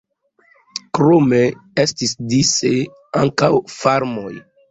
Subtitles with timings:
[0.97, 1.41] Krome
[1.83, 2.73] estis dise
[3.25, 4.35] ankaŭ farmoj.